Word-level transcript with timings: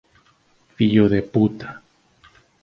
Fillo 0.75 1.07
de 1.09 1.21
puta 1.21 1.83